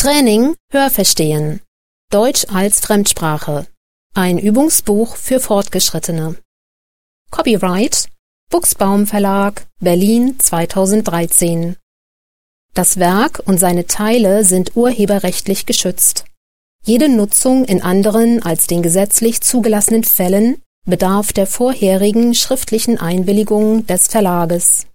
Training 0.00 0.54
Hörverstehen. 0.70 1.60
Deutsch 2.12 2.46
als 2.54 2.78
Fremdsprache. 2.78 3.66
Ein 4.14 4.38
Übungsbuch 4.38 5.16
für 5.16 5.40
Fortgeschrittene. 5.40 6.36
Copyright 7.32 8.08
Buchsbaum 8.48 9.08
Verlag, 9.08 9.66
Berlin 9.80 10.38
2013. 10.38 11.74
Das 12.74 13.00
Werk 13.00 13.42
und 13.44 13.58
seine 13.58 13.88
Teile 13.88 14.44
sind 14.44 14.76
urheberrechtlich 14.76 15.66
geschützt. 15.66 16.26
Jede 16.84 17.08
Nutzung 17.08 17.64
in 17.64 17.82
anderen 17.82 18.40
als 18.40 18.68
den 18.68 18.84
gesetzlich 18.84 19.40
zugelassenen 19.40 20.04
Fällen 20.04 20.62
bedarf 20.86 21.32
der 21.32 21.48
vorherigen 21.48 22.36
schriftlichen 22.36 22.98
Einwilligung 22.98 23.84
des 23.88 24.06
Verlages 24.06 24.86